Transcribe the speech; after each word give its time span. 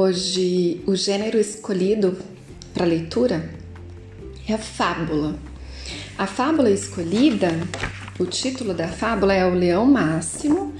Hoje, 0.00 0.80
o 0.86 0.94
gênero 0.94 1.40
escolhido 1.40 2.16
para 2.72 2.86
leitura 2.86 3.50
é 4.48 4.54
a 4.54 4.58
fábula. 4.58 5.36
A 6.16 6.24
fábula 6.24 6.70
escolhida, 6.70 7.48
o 8.16 8.24
título 8.24 8.72
da 8.72 8.86
fábula 8.86 9.34
é 9.34 9.44
O 9.44 9.52
Leão 9.52 9.84
Máximo 9.86 10.72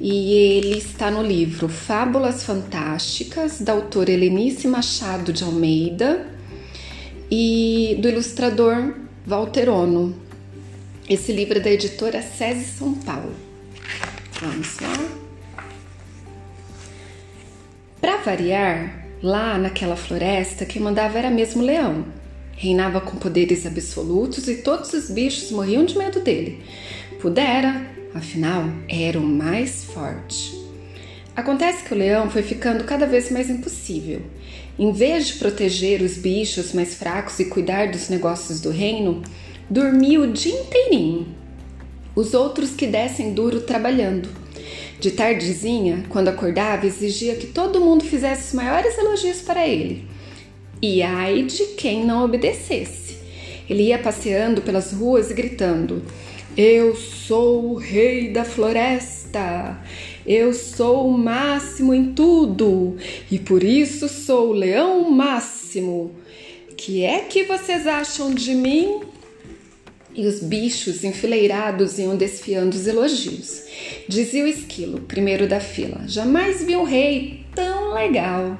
e 0.00 0.32
ele 0.32 0.78
está 0.78 1.12
no 1.12 1.22
livro 1.22 1.68
Fábulas 1.68 2.42
Fantásticas, 2.42 3.60
da 3.60 3.72
autora 3.72 4.10
Helenice 4.10 4.66
Machado 4.66 5.32
de 5.32 5.44
Almeida 5.44 6.26
e 7.30 7.96
do 8.00 8.08
ilustrador 8.08 8.94
Walter 9.24 9.68
Ono. 9.68 10.12
Esse 11.08 11.30
livro 11.30 11.58
é 11.58 11.60
da 11.60 11.70
editora 11.70 12.20
SESI 12.20 12.78
São 12.78 12.94
Paulo. 12.94 13.32
Vamos 14.40 14.76
lá. 14.80 15.25
Para 18.06 18.18
variar, 18.18 19.04
lá 19.20 19.58
naquela 19.58 19.96
floresta, 19.96 20.64
quem 20.64 20.80
mandava 20.80 21.18
era 21.18 21.28
mesmo 21.28 21.60
o 21.60 21.66
leão. 21.66 22.04
Reinava 22.56 23.00
com 23.00 23.16
poderes 23.16 23.66
absolutos 23.66 24.46
e 24.46 24.58
todos 24.58 24.92
os 24.92 25.10
bichos 25.10 25.50
morriam 25.50 25.84
de 25.84 25.98
medo 25.98 26.20
dele. 26.20 26.62
Pudera, 27.20 27.84
afinal, 28.14 28.62
era 28.88 29.18
o 29.18 29.24
mais 29.24 29.86
forte. 29.86 30.56
Acontece 31.34 31.82
que 31.82 31.92
o 31.92 31.98
leão 31.98 32.30
foi 32.30 32.42
ficando 32.42 32.84
cada 32.84 33.06
vez 33.06 33.28
mais 33.28 33.50
impossível. 33.50 34.22
Em 34.78 34.92
vez 34.92 35.26
de 35.26 35.34
proteger 35.40 36.00
os 36.00 36.16
bichos 36.16 36.72
mais 36.72 36.94
fracos 36.94 37.40
e 37.40 37.46
cuidar 37.46 37.90
dos 37.90 38.08
negócios 38.08 38.60
do 38.60 38.70
reino, 38.70 39.20
dormia 39.68 40.20
o 40.20 40.32
dia 40.32 40.54
inteirinho. 40.54 41.26
Os 42.14 42.34
outros 42.34 42.70
que 42.70 42.86
dessem 42.86 43.34
duro 43.34 43.62
trabalhando 43.62 44.45
de 44.98 45.10
tardezinha, 45.10 46.04
quando 46.08 46.28
acordava, 46.28 46.86
exigia 46.86 47.36
que 47.36 47.46
todo 47.46 47.80
mundo 47.80 48.04
fizesse 48.04 48.48
os 48.48 48.54
maiores 48.54 48.96
elogios 48.96 49.40
para 49.42 49.66
ele. 49.66 50.08
E 50.80 51.02
ai 51.02 51.42
de 51.42 51.64
quem 51.76 52.04
não 52.04 52.24
obedecesse. 52.24 53.16
Ele 53.68 53.84
ia 53.84 53.98
passeando 53.98 54.62
pelas 54.62 54.92
ruas 54.92 55.30
e 55.30 55.34
gritando: 55.34 56.02
Eu 56.56 56.94
sou 56.94 57.72
o 57.72 57.74
rei 57.74 58.30
da 58.30 58.44
floresta! 58.44 59.78
Eu 60.26 60.52
sou 60.52 61.08
o 61.08 61.16
máximo 61.16 61.94
em 61.94 62.12
tudo 62.12 62.96
e 63.30 63.38
por 63.38 63.62
isso 63.62 64.08
sou 64.08 64.50
o 64.50 64.52
leão 64.52 65.08
máximo. 65.10 66.10
Que 66.76 67.04
é 67.04 67.20
que 67.20 67.44
vocês 67.44 67.86
acham 67.86 68.34
de 68.34 68.54
mim? 68.54 69.00
e 70.16 70.26
os 70.26 70.40
bichos 70.40 71.04
enfileirados 71.04 71.98
iam 71.98 72.16
desfiando 72.16 72.74
os 72.74 72.86
elogios. 72.86 73.65
Dizia 74.08 74.44
o 74.44 74.46
esquilo, 74.46 75.00
primeiro 75.00 75.48
da 75.48 75.58
fila: 75.58 76.02
Jamais 76.06 76.62
vi 76.62 76.76
um 76.76 76.84
rei 76.84 77.44
tão 77.52 77.92
legal. 77.92 78.56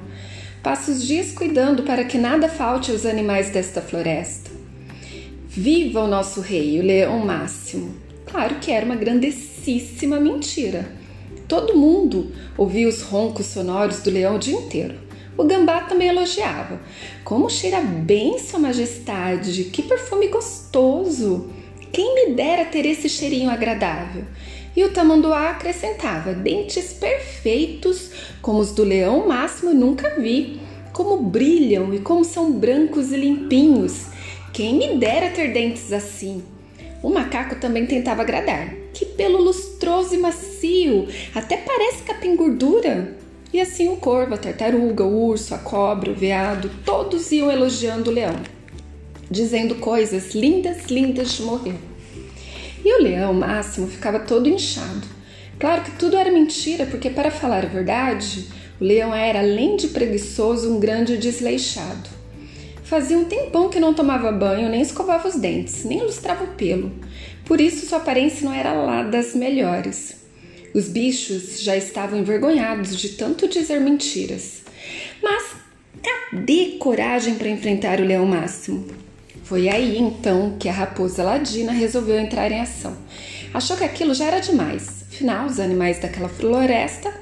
Passa 0.61 0.91
os 0.91 1.05
dias 1.05 1.31
cuidando 1.31 1.83
para 1.83 2.03
que 2.03 2.17
nada 2.17 2.49
falte 2.49 2.91
aos 2.91 3.05
animais 3.05 3.49
desta 3.49 3.81
floresta. 3.81 4.51
Viva 5.47 6.03
o 6.03 6.07
nosso 6.07 6.41
rei, 6.41 6.77
o 6.79 6.83
leão 6.83 7.19
máximo! 7.19 7.95
Claro 8.25 8.55
que 8.55 8.71
era 8.71 8.85
uma 8.85 8.97
grandessíssima 8.97 10.19
mentira. 10.19 10.91
Todo 11.47 11.77
mundo 11.77 12.33
ouvia 12.57 12.89
os 12.89 13.01
roncos 13.01 13.45
sonoros 13.45 14.01
do 14.01 14.11
leão 14.11 14.35
o 14.35 14.39
dia 14.39 14.57
inteiro. 14.57 14.95
O 15.37 15.45
gambá 15.45 15.81
também 15.81 16.09
elogiava. 16.09 16.81
Como 17.23 17.49
cheira 17.49 17.79
bem, 17.79 18.37
Sua 18.37 18.59
Majestade! 18.59 19.63
Que 19.65 19.81
perfume 19.81 20.27
gostoso! 20.27 21.49
Quem 21.93 22.15
me 22.15 22.33
dera 22.33 22.65
ter 22.65 22.85
esse 22.85 23.07
cheirinho 23.07 23.49
agradável! 23.49 24.25
E 24.77 24.83
o 24.83 24.91
tamanduá 24.91 25.49
acrescentava: 25.49 26.35
dentes 26.35 26.93
perfeitos, 26.93 28.11
como 28.43 28.59
os 28.59 28.71
do 28.73 28.83
leão 28.83 29.27
máximo, 29.27 29.73
nunca 29.73 30.11
vi. 30.19 30.61
Como 30.93 31.17
brilham 31.17 31.91
e 31.95 31.99
como 31.99 32.23
são 32.23 32.51
brancos 32.51 33.11
e 33.11 33.17
limpinhos! 33.17 34.05
Quem 34.53 34.75
me 34.75 34.97
dera 34.97 35.31
ter 35.31 35.51
dentes 35.51 35.91
assim! 35.91 36.43
O 37.01 37.09
macaco 37.09 37.55
também 37.55 37.87
tentava 37.87 38.21
agradar. 38.21 38.71
Que 38.93 39.03
pelo 39.03 39.41
lustroso 39.41 40.13
e 40.13 40.19
macio! 40.19 41.07
Até 41.33 41.57
parece 41.57 42.03
capim 42.03 42.35
gordura! 42.35 43.17
E 43.51 43.59
assim 43.59 43.89
o 43.89 43.97
corvo, 43.97 44.35
a 44.35 44.37
tartaruga, 44.37 45.03
o 45.03 45.25
urso, 45.25 45.55
a 45.55 45.57
cobra, 45.57 46.11
o 46.11 46.15
veado, 46.15 46.69
todos 46.85 47.31
iam 47.31 47.49
elogiando 47.49 48.11
o 48.11 48.13
leão, 48.13 48.35
dizendo 49.31 49.75
coisas 49.75 50.35
lindas, 50.35 50.85
lindas 50.85 51.33
de 51.33 51.43
morrer. 51.43 51.86
E 52.87 52.93
o 52.93 53.03
leão 53.03 53.33
Máximo 53.33 53.85
ficava 53.85 54.17
todo 54.17 54.47
inchado. 54.47 55.05
Claro 55.59 55.83
que 55.83 55.91
tudo 55.91 56.15
era 56.15 56.31
mentira, 56.31 56.85
porque, 56.85 57.09
para 57.09 57.29
falar 57.29 57.65
a 57.65 57.67
verdade, 57.67 58.47
o 58.79 58.83
leão 58.85 59.13
era, 59.13 59.39
além 59.39 59.75
de 59.75 59.89
preguiçoso, 59.89 60.73
um 60.73 60.79
grande 60.79 61.17
desleixado. 61.17 62.09
Fazia 62.83 63.17
um 63.17 63.25
tempão 63.25 63.67
que 63.67 63.77
não 63.77 63.93
tomava 63.93 64.31
banho, 64.31 64.69
nem 64.69 64.79
escovava 64.79 65.27
os 65.27 65.35
dentes, 65.35 65.83
nem 65.83 66.01
lustrava 66.01 66.45
o 66.45 66.53
pelo. 66.55 66.93
Por 67.43 67.59
isso, 67.59 67.85
sua 67.85 67.97
aparência 67.97 68.45
não 68.45 68.55
era 68.55 68.71
lá 68.71 69.03
das 69.03 69.35
melhores. 69.35 70.21
Os 70.73 70.87
bichos 70.87 71.59
já 71.59 71.75
estavam 71.75 72.17
envergonhados 72.17 72.95
de 72.95 73.09
tanto 73.09 73.49
dizer 73.49 73.81
mentiras. 73.81 74.61
Mas 75.21 75.57
cadê 76.01 76.77
coragem 76.79 77.35
para 77.35 77.49
enfrentar 77.49 77.99
o 77.99 78.05
leão 78.05 78.25
máximo? 78.25 79.06
Foi 79.47 79.69
aí 79.69 79.97
então 79.97 80.57
que 80.59 80.67
a 80.67 80.73
raposa 80.73 81.23
ladina 81.23 81.71
resolveu 81.71 82.19
entrar 82.19 82.51
em 82.51 82.59
ação. 82.59 82.97
Achou 83.53 83.77
que 83.77 83.83
aquilo 83.85 84.13
já 84.13 84.25
era 84.25 84.41
demais. 84.41 85.05
Afinal, 85.09 85.45
os 85.45 85.57
animais 85.57 86.01
daquela 86.01 86.27
floresta 86.27 87.13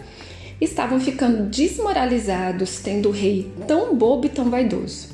estavam 0.59 1.00
ficando 1.00 1.44
desmoralizados, 1.44 2.80
tendo 2.80 3.09
o 3.09 3.12
rei 3.12 3.52
tão 3.68 3.96
bobo 3.96 4.25
e 4.25 4.30
tão 4.30 4.50
vaidoso. 4.50 5.09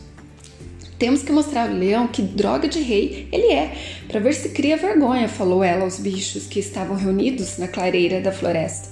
Temos 0.97 1.21
que 1.21 1.33
mostrar 1.33 1.67
ao 1.67 1.75
leão 1.75 2.07
que 2.07 2.21
droga 2.21 2.69
de 2.69 2.79
rei 2.79 3.27
ele 3.29 3.51
é, 3.51 3.73
para 4.07 4.21
ver 4.21 4.33
se 4.33 4.47
cria 4.47 4.77
vergonha, 4.77 5.27
falou 5.27 5.61
ela 5.61 5.83
aos 5.83 6.00
bichos 6.00 6.47
que 6.47 6.61
estavam 6.61 6.95
reunidos 6.95 7.57
na 7.57 7.67
clareira 7.67 8.21
da 8.21 8.31
floresta. 8.31 8.88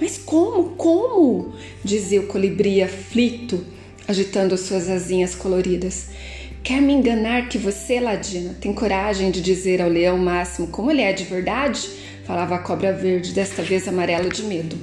Mas 0.00 0.18
como? 0.18 0.70
Como? 0.70 1.54
dizia 1.84 2.20
o 2.20 2.26
colibri 2.26 2.82
aflito, 2.82 3.64
agitando 4.08 4.58
suas 4.58 4.90
asinhas 4.90 5.36
coloridas. 5.36 6.08
Quer 6.62 6.80
me 6.82 6.92
enganar 6.92 7.48
que 7.48 7.56
você, 7.56 7.98
Ladina, 7.98 8.54
tem 8.60 8.72
coragem 8.72 9.30
de 9.30 9.40
dizer 9.40 9.80
ao 9.80 9.88
leão 9.88 10.18
máximo 10.18 10.68
como 10.68 10.90
ele 10.90 11.00
é 11.00 11.12
de 11.12 11.24
verdade? 11.24 11.88
Falava 12.24 12.56
a 12.56 12.58
cobra 12.58 12.92
verde, 12.92 13.32
desta 13.32 13.62
vez 13.62 13.88
amarela 13.88 14.28
de 14.28 14.42
medo. 14.42 14.76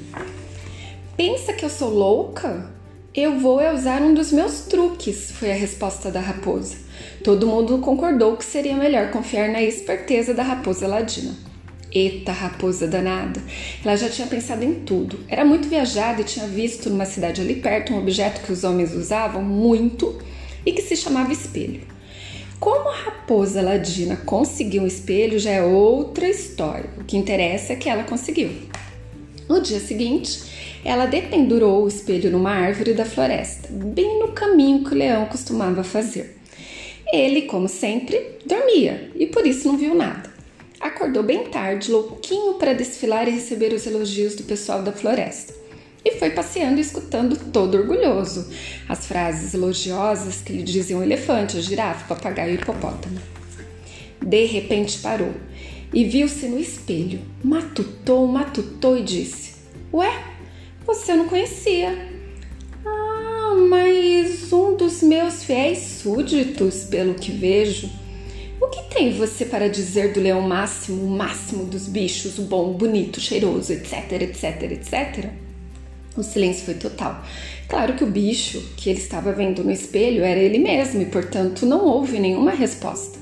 Pensa 1.15 1.53
que 1.53 1.63
eu 1.63 1.69
sou 1.69 1.89
louca? 1.89 2.69
Eu 3.13 3.39
vou 3.39 3.59
usar 3.73 4.01
um 4.01 4.13
dos 4.13 4.31
meus 4.31 4.61
truques, 4.61 5.31
foi 5.31 5.51
a 5.51 5.55
resposta 5.55 6.11
da 6.11 6.19
raposa. 6.19 6.75
Todo 7.23 7.47
mundo 7.47 7.77
concordou 7.77 8.35
que 8.35 8.45
seria 8.45 8.75
melhor 8.75 9.11
confiar 9.11 9.49
na 9.49 9.61
esperteza 9.61 10.33
da 10.33 10.43
raposa 10.43 10.87
ladina. 10.87 11.33
Eita, 11.91 12.31
raposa 12.31 12.85
danada! 12.85 13.41
Ela 13.83 13.95
já 13.95 14.09
tinha 14.09 14.27
pensado 14.27 14.63
em 14.63 14.81
tudo. 14.81 15.19
Era 15.27 15.45
muito 15.45 15.69
viajada 15.69 16.21
e 16.21 16.25
tinha 16.25 16.47
visto 16.47 16.89
numa 16.89 17.05
cidade 17.05 17.39
ali 17.39 17.55
perto 17.55 17.93
um 17.93 17.99
objeto 17.99 18.41
que 18.41 18.51
os 18.51 18.63
homens 18.63 18.93
usavam 18.93 19.41
muito 19.41 20.17
e 20.65 20.71
que 20.71 20.81
se 20.81 20.95
chamava 20.95 21.31
espelho. 21.31 21.81
Como 22.59 22.89
a 22.89 22.95
raposa 22.95 23.61
ladina 23.61 24.15
conseguiu 24.17 24.83
um 24.83 24.87
espelho 24.87 25.37
já 25.37 25.51
é 25.51 25.63
outra 25.63 26.27
história. 26.27 26.89
O 26.97 27.03
que 27.03 27.15
interessa 27.15 27.73
é 27.73 27.75
que 27.75 27.87
ela 27.87 28.03
conseguiu. 28.03 28.49
No 29.47 29.61
dia 29.61 29.79
seguinte, 29.79 30.41
ela 30.83 31.05
dependurou 31.05 31.83
o 31.83 31.87
espelho 31.87 32.31
numa 32.31 32.51
árvore 32.51 32.93
da 32.93 33.05
floresta, 33.05 33.69
bem 33.71 34.19
no 34.19 34.29
caminho 34.29 34.83
que 34.83 34.93
o 34.93 34.97
leão 34.97 35.25
costumava 35.25 35.83
fazer. 35.83 36.37
Ele, 37.13 37.43
como 37.43 37.67
sempre, 37.67 38.39
dormia 38.45 39.11
e 39.15 39.27
por 39.27 39.45
isso 39.45 39.67
não 39.67 39.77
viu 39.77 39.93
nada. 39.93 40.29
Acordou 40.79 41.23
bem 41.23 41.45
tarde, 41.45 41.91
louquinho 41.91 42.55
para 42.55 42.73
desfilar 42.73 43.27
e 43.27 43.31
receber 43.31 43.73
os 43.73 43.85
elogios 43.85 44.35
do 44.35 44.43
pessoal 44.43 44.81
da 44.81 44.91
floresta. 44.91 45.56
E 46.07 46.11
foi 46.11 46.29
passeando 46.29 46.79
escutando 46.79 47.35
todo 47.51 47.77
orgulhoso 47.77 48.49
as 48.87 49.05
frases 49.05 49.53
elogiosas 49.53 50.39
que 50.39 50.53
lhe 50.53 50.63
diziam 50.63 51.01
o 51.01 51.03
elefante, 51.03 51.61
girafa, 51.61 52.05
o 52.05 52.15
papagaio 52.15 52.53
e 52.53 52.57
o 52.57 52.61
hipopótamo. 52.61 53.19
De 54.25 54.45
repente 54.45 54.99
parou 54.99 55.33
e 55.93 56.05
viu-se 56.05 56.47
no 56.47 56.57
espelho. 56.57 57.19
Matutou, 57.43 58.25
matutou 58.25 58.97
e 58.97 59.03
disse: 59.03 59.55
Ué, 59.93 60.09
você 60.85 61.13
não 61.13 61.27
conhecia. 61.27 61.89
Ah, 62.85 63.55
mas 63.69 64.53
um 64.53 64.77
dos 64.77 65.03
meus 65.03 65.43
fiéis 65.43 65.79
súditos, 66.01 66.85
pelo 66.85 67.15
que 67.15 67.33
vejo. 67.33 67.89
O 68.61 68.67
que 68.67 68.83
tem 68.83 69.11
você 69.11 69.43
para 69.43 69.69
dizer 69.69 70.13
do 70.13 70.21
leão 70.21 70.39
máximo, 70.39 71.03
o 71.03 71.09
máximo 71.09 71.65
dos 71.65 71.85
bichos, 71.85 72.39
o 72.39 72.43
bom, 72.43 72.71
bonito, 72.71 73.19
cheiroso, 73.19 73.73
etc, 73.73 74.21
etc, 74.21 74.71
etc? 74.71 75.46
O 76.17 76.23
silêncio 76.23 76.65
foi 76.65 76.73
total. 76.73 77.23
Claro 77.69 77.93
que 77.93 78.03
o 78.03 78.07
bicho 78.07 78.59
que 78.75 78.89
ele 78.89 78.99
estava 78.99 79.31
vendo 79.31 79.63
no 79.63 79.71
espelho 79.71 80.23
era 80.23 80.39
ele 80.39 80.57
mesmo 80.57 81.01
e, 81.01 81.05
portanto, 81.05 81.65
não 81.65 81.85
houve 81.85 82.19
nenhuma 82.19 82.51
resposta. 82.51 83.19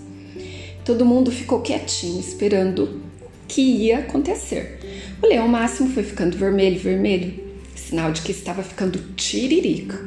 Todo 0.86 1.06
mundo 1.06 1.30
ficou 1.30 1.62
quietinho, 1.62 2.20
esperando 2.20 2.84
o 2.84 3.02
que 3.48 3.62
ia 3.62 4.00
acontecer. 4.00 4.80
O 5.22 5.28
leão 5.28 5.48
máximo 5.48 5.90
foi 5.90 6.04
ficando 6.04 6.38
vermelho, 6.38 6.80
vermelho, 6.80 7.44
sinal 7.76 8.12
de 8.12 8.22
que 8.22 8.32
estava 8.32 8.64
ficando 8.64 8.98
tiririca. 9.16 10.00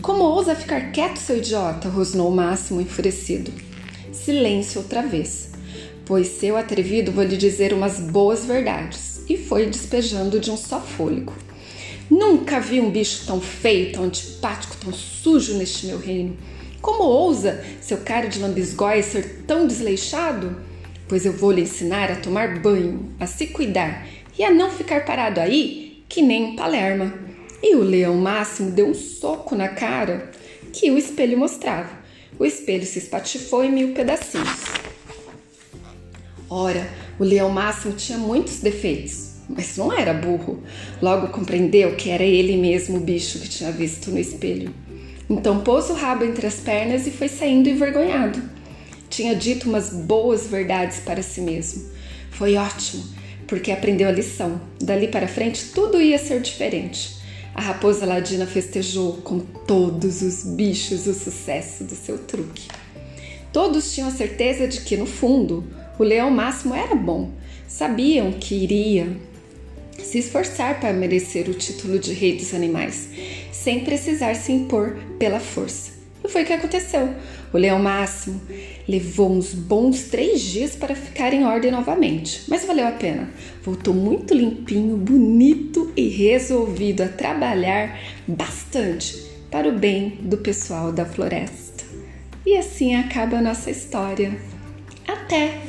Como 0.00 0.22
ousa 0.22 0.54
ficar 0.54 0.92
quieto, 0.92 1.16
seu 1.16 1.38
idiota? 1.38 1.88
rosnou 1.88 2.30
o 2.30 2.34
Máximo 2.34 2.80
enfurecido. 2.80 3.50
Silêncio 4.12 4.80
outra 4.80 5.02
vez. 5.02 5.50
Pois 6.06 6.28
seu 6.28 6.56
atrevido 6.56 7.10
vou 7.10 7.24
lhe 7.24 7.36
dizer 7.36 7.72
umas 7.72 7.98
boas 7.98 8.44
verdades. 8.44 9.22
E 9.28 9.36
foi 9.36 9.66
despejando 9.66 10.38
de 10.38 10.50
um 10.50 10.56
só 10.56 10.80
fôlego. 10.80 11.34
Nunca 12.10 12.58
vi 12.58 12.80
um 12.80 12.90
bicho 12.90 13.26
tão 13.26 13.40
feio, 13.40 13.92
tão 13.92 14.04
antipático, 14.04 14.76
tão 14.76 14.92
sujo 14.92 15.54
neste 15.54 15.86
meu 15.86 15.98
reino. 15.98 16.36
Como 16.80 17.02
ousa 17.02 17.64
seu 17.80 17.98
cara 17.98 18.28
de 18.28 18.38
lambisgóia 18.38 19.02
ser 19.02 19.44
tão 19.46 19.66
desleixado? 19.66 20.56
Pois 21.06 21.26
eu 21.26 21.32
vou 21.32 21.52
lhe 21.52 21.62
ensinar 21.62 22.10
a 22.10 22.16
tomar 22.16 22.60
banho, 22.60 23.12
a 23.20 23.26
se 23.26 23.48
cuidar 23.48 24.06
e 24.38 24.44
a 24.44 24.50
não 24.50 24.70
ficar 24.70 25.04
parado 25.04 25.40
aí 25.40 26.02
que 26.08 26.22
nem 26.22 26.44
um 26.44 26.56
palerma. 26.56 27.12
E 27.62 27.74
o 27.74 27.82
leão 27.82 28.14
máximo 28.14 28.70
deu 28.70 28.86
um 28.88 28.94
soco 28.94 29.54
na 29.54 29.68
cara 29.68 30.30
que 30.72 30.90
o 30.90 30.96
espelho 30.96 31.36
mostrava. 31.36 31.90
O 32.38 32.44
espelho 32.44 32.86
se 32.86 33.00
espatifou 33.00 33.64
em 33.64 33.72
mil 33.72 33.94
pedacinhos. 33.94 34.64
Ora, 36.48 36.88
o 37.18 37.24
leão 37.24 37.50
máximo 37.50 37.94
tinha 37.94 38.16
muitos 38.16 38.60
defeitos, 38.60 39.32
mas 39.48 39.76
não 39.76 39.92
era 39.92 40.12
burro. 40.12 40.62
Logo 41.00 41.28
compreendeu 41.28 41.96
que 41.96 42.10
era 42.10 42.22
ele 42.22 42.56
mesmo 42.56 42.98
o 42.98 43.00
bicho 43.00 43.38
que 43.38 43.48
tinha 43.48 43.72
visto 43.72 44.10
no 44.10 44.18
espelho. 44.18 44.74
Então 45.28 45.60
pôs 45.60 45.90
o 45.90 45.94
rabo 45.94 46.24
entre 46.24 46.46
as 46.46 46.56
pernas 46.56 47.06
e 47.06 47.10
foi 47.10 47.28
saindo 47.28 47.68
envergonhado. 47.68 48.42
Tinha 49.08 49.34
dito 49.34 49.68
umas 49.68 49.90
boas 49.90 50.46
verdades 50.46 51.00
para 51.00 51.22
si 51.22 51.40
mesmo. 51.40 51.84
Foi 52.30 52.56
ótimo, 52.56 53.04
porque 53.46 53.72
aprendeu 53.72 54.08
a 54.08 54.12
lição. 54.12 54.60
Dali 54.80 55.08
para 55.08 55.26
frente 55.26 55.66
tudo 55.74 56.00
ia 56.00 56.18
ser 56.18 56.40
diferente. 56.40 57.16
A 57.54 57.60
raposa 57.60 58.06
ladina 58.06 58.46
festejou 58.46 59.14
com 59.14 59.40
todos 59.40 60.22
os 60.22 60.44
bichos 60.44 61.06
o 61.06 61.14
sucesso 61.14 61.82
do 61.84 61.96
seu 61.96 62.18
truque. 62.18 62.68
Todos 63.52 63.92
tinham 63.92 64.08
a 64.08 64.12
certeza 64.12 64.68
de 64.68 64.82
que, 64.82 64.96
no 64.96 65.06
fundo, 65.06 65.64
o 65.98 66.04
leão 66.04 66.30
máximo 66.30 66.74
era 66.74 66.94
bom. 66.94 67.30
Sabiam 67.66 68.32
que 68.32 68.54
iria 68.54 69.16
se 70.02 70.18
esforçar 70.18 70.80
para 70.80 70.92
merecer 70.92 71.48
o 71.48 71.54
título 71.54 71.98
de 71.98 72.12
rei 72.12 72.36
dos 72.36 72.54
animais, 72.54 73.08
sem 73.52 73.84
precisar 73.84 74.34
se 74.34 74.52
impor 74.52 74.96
pela 75.18 75.40
força. 75.40 75.92
E 76.24 76.28
foi 76.28 76.42
o 76.42 76.46
que 76.46 76.52
aconteceu. 76.52 77.14
O 77.52 77.58
leão 77.58 77.78
máximo 77.78 78.40
levou 78.86 79.30
uns 79.30 79.54
bons 79.54 80.04
três 80.04 80.40
dias 80.40 80.76
para 80.76 80.94
ficar 80.94 81.32
em 81.32 81.44
ordem 81.44 81.70
novamente, 81.70 82.42
mas 82.48 82.64
valeu 82.64 82.86
a 82.86 82.92
pena. 82.92 83.30
Voltou 83.62 83.94
muito 83.94 84.34
limpinho, 84.34 84.96
bonito 84.96 85.92
e 85.96 86.08
resolvido 86.08 87.02
a 87.02 87.08
trabalhar 87.08 87.98
bastante 88.26 89.28
para 89.50 89.68
o 89.68 89.78
bem 89.78 90.18
do 90.22 90.38
pessoal 90.38 90.92
da 90.92 91.06
floresta. 91.06 91.84
E 92.44 92.56
assim 92.56 92.94
acaba 92.94 93.38
a 93.38 93.42
nossa 93.42 93.70
história. 93.70 94.38
Até! 95.06 95.67